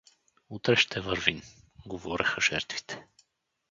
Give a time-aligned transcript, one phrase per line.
[0.49, 1.41] Утре ще вървим—
[1.87, 3.07] говореха жертвите.